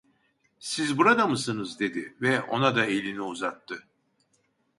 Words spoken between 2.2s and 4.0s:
ve ona da elini uzattı.